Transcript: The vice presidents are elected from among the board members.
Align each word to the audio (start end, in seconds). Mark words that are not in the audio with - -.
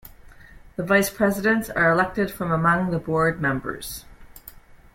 The 0.77 0.83
vice 0.83 1.11
presidents 1.11 1.69
are 1.69 1.91
elected 1.91 2.31
from 2.31 2.51
among 2.51 2.89
the 2.89 2.97
board 2.97 3.39
members. 3.39 4.03